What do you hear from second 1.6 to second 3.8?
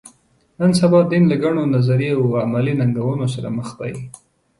نظري او عملي ننګونو سره مخ